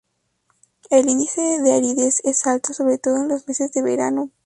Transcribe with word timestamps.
El 0.89 1.07
índice 1.09 1.59
de 1.61 1.73
aridez 1.73 2.21
es 2.23 2.47
alto 2.47 2.73
sobre 2.73 2.97
todo 2.97 3.17
en 3.17 3.27
los 3.27 3.47
meses 3.47 3.71
de 3.71 3.83
verano. 3.83 4.31